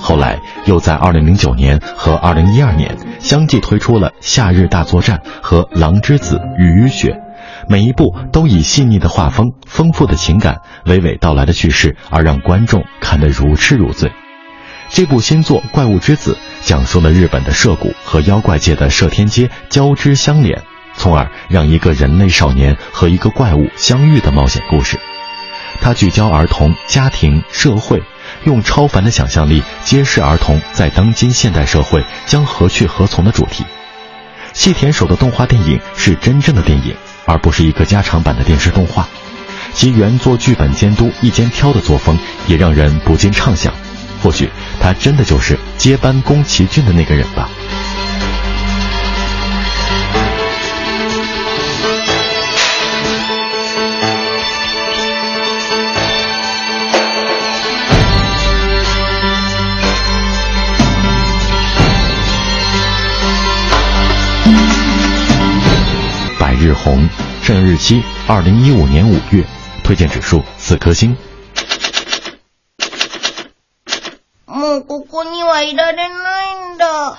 [0.01, 7.12] 后来又在2009年和2012年相继推出了《夏日大作战》和《狼之子雨雪》。
[7.68, 14.12] 每一部都以细腻的画风、丰富的情感、娓娓道来的叙事，而让观众看得如痴如醉。
[14.88, 20.62] 这部新作《怪物之子》讲述了日本的涉谷和妖怪界的涉天街交织相连，
[20.94, 24.99] 从而让一个人类少年和一个怪物相遇的冒险故事。
[25.80, 28.03] 它聚焦儿童、家庭、社会，
[28.49, 33.64] 用超凡的想象力揭示儿童在当今现代社会将何去何从的主题。
[34.53, 36.96] 细田守的动画电影是真正的电影。
[37.30, 39.07] 而不是一个加长版的电视动画，
[39.74, 43.70] 其原作剧本监督一肩挑的作风也让人不禁畅想，
[44.22, 44.49] 或许
[44.80, 47.51] 他真的就是接班宫崎骏的那个人吧。
[66.78, 67.10] 红，
[67.43, 69.45] 上映日期二零一五年五月，
[69.84, 71.16] 推荐指数四颗星。
[74.45, 76.10] もうここにはいられない
[76.76, 77.18] んだ。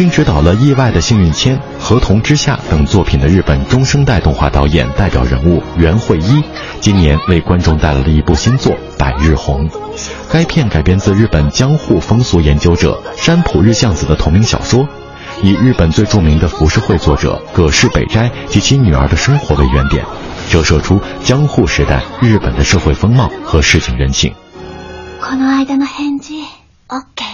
[0.00, 6.42] 经执导了《意外的幸运签》《河童之下》等作品的日本中生代动画导演代表人物袁惠一，
[6.80, 9.68] 今年为观众带来了一部新作《百日红》。
[10.30, 14.88] 该片改编自日本江户风俗研究者山浦日向子的同名小说，
[15.42, 20.02] 以日本最著名的浮世绘作者葛饰北斋及其女儿的生活为原点，
[20.48, 24.32] 折射出江户时代日本的社会风貌和市井人情。
[25.20, 26.32] この間の返事、
[26.88, 27.24] OK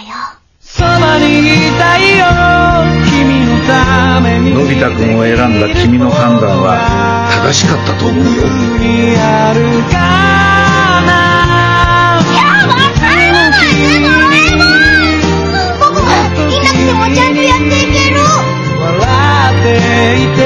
[0.74, 2.24] そばにいたいよ
[3.04, 4.54] 君のために。
[4.54, 8.30] のび太くんを選んだ君の判断は正しかったと思うよ。
[9.20, 9.60] ある
[9.92, 9.98] か
[11.04, 11.10] な。
[12.24, 16.08] 今日も最後のドラえもん僕は
[16.48, 18.16] いなくてもちゃんとやっていける。
[18.80, 19.00] 笑
[19.52, 19.68] って
[20.16, 20.40] いて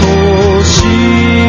[0.00, 1.43] ほしく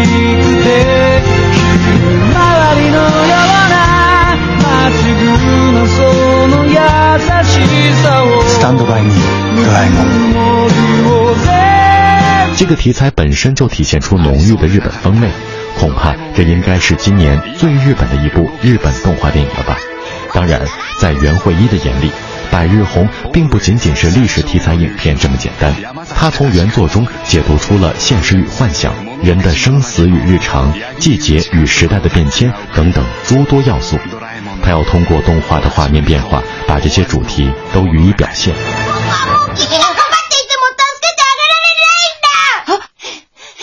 [8.64, 9.14] さをスタンドバイミー
[9.56, 10.06] ドラえもん
[12.56, 15.30] 这个题材本身就体现出浓郁的日本风味，
[15.78, 19.78] 恐怕这应该是今年最日本的一部日本动画电影了吧。
[20.34, 20.60] 当然，
[20.98, 22.08] 在袁惠一的眼里，《
[22.50, 25.74] 百日红》并不仅仅是历史题材影片这么简单，
[26.14, 33.96] 他从原作中解读出了现实与幻想、人的生死与日常、季节与时代的变迁等等诸多要素。
[34.64, 38.54] 他要通过动画的画面变化，把这些主题都予以表现。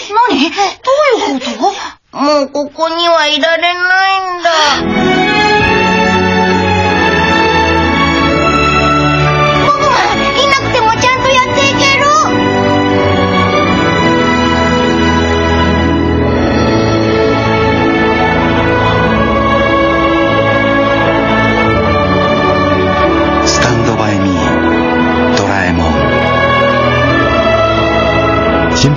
[0.09, 0.49] 何
[0.83, 0.91] ど
[1.29, 1.71] ういうこ
[2.11, 5.20] ともうここにはいられないんだ。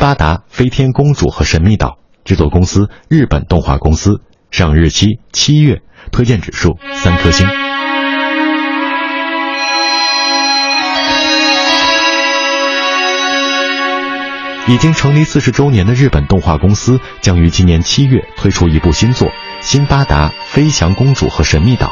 [0.05, 5.81] 辛巴达、飞天公主和神秘岛制作公司日本动画公司，上日期七月，
[6.11, 7.47] 推荐指数三颗星。
[14.67, 19.29] 已经成立四十周年的日本动画公司将于今年七月推出一部新作
[19.61, 21.87] 《辛巴达、飞翔公主和神秘岛》，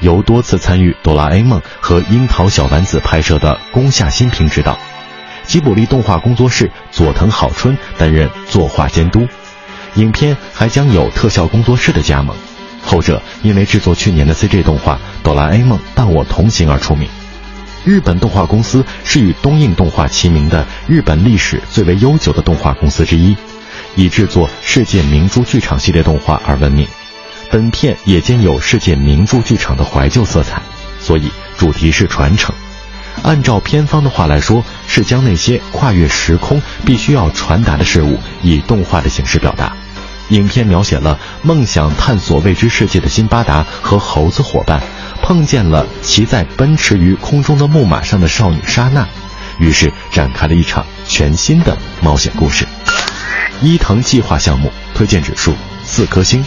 [0.00, 4.78] 由多次参与《哆啦 A 梦》和《樱桃小丸子》拍摄的宫下新平执导。
[5.46, 9.26] 吉卜力动画工作室佐藤好春担任作画监督，
[9.94, 12.36] 影片还将有特效工作室的加盟，
[12.82, 17.08] 后者因为制作去年的 CG 动画《哆啦 A 梦伴我同行》而出名。
[17.84, 23.36] 日本动画公司是与东映动画齐名的日本历史最为悠久的动画公司之一，
[23.94, 26.88] 以制作世界明珠剧场系列动画而闻名。
[27.48, 30.60] 本片也兼有世界名著剧场的怀旧色彩，
[30.98, 32.52] 所以主题是传承。
[33.22, 39.72] 按照片方的话来说，是将那些跨越时空必须要传达的事物以动画的形式表达。
[40.30, 44.82] 影片描写了梦想探索未知世界的辛巴达和猴子伙伴
[45.22, 49.06] 碰见了骑在奔驰于空中的木马上的少女莎娜，
[49.58, 52.66] 于是展开了一场全新的冒险故事。
[53.62, 55.54] 伊藤计划项目推荐指数
[55.84, 56.44] 四颗星。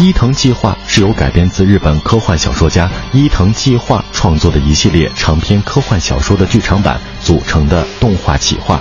[0.00, 8.80] 伊藤计划是由改编自日本科幻小说家伊藤计划创作的一系列长篇科幻小说的剧场版组成的动画企划。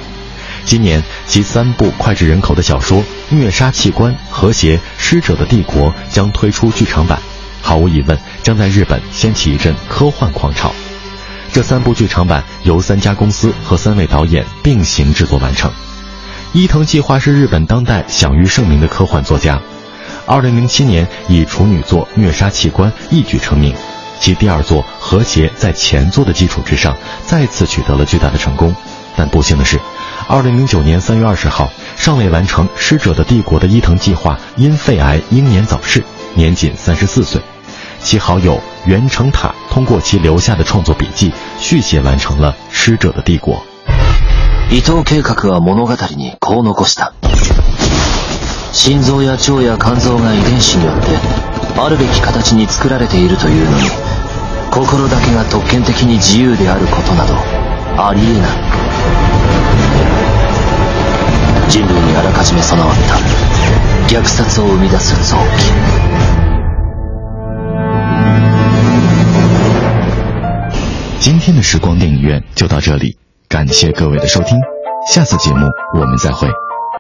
[0.64, 3.00] 今年，其三部脍炙人口的小说
[3.30, 7.20] 《虐杀器官》《和谐》《师者的帝国》将推出剧场版，
[7.64, 10.72] 毫无疑问将在日本掀起一阵科幻狂潮。
[11.52, 15.72] 这三部剧场版由三家公司和三位导演并行制作完成。
[16.54, 19.60] 伊藤计划是日本当代享誉盛名的科幻作家。
[20.27, 23.75] 二零零七年以处女作《虐杀器官》一举成名，
[24.21, 26.97] 其第二作《和谐》在前作的基础之上
[27.27, 28.75] 再次取得了巨大的成功。
[29.17, 29.79] 但不幸的是，
[30.29, 36.03] 二零零九年三月二十号，尚未完成《师者的帝国》的伊藤计划因肺癌英年早逝，
[36.35, 37.41] 年仅三十四岁。
[38.01, 43.55] 其好友袁成塔通过其留下的创作笔记续写完成了《师者的帝国》。
[44.71, 47.13] 伊藤計画は物語にこう残した。
[48.78, 51.08] 心臓や腸や肝臓が遺伝子によって
[51.82, 53.90] あるべき形に作られているというのに
[54.72, 57.34] 心だけが特権的に自由であることなど
[58.00, 58.50] ありえない。
[61.68, 64.16] 人類にあらかじめ備わった。
[64.16, 65.42] 虐殺を生み出す臓器。
[71.20, 73.18] 今天的时光电影院就到这里，
[73.50, 74.56] 感谢各位的收听，
[75.12, 75.66] 下次节目
[75.96, 76.48] 我们再会。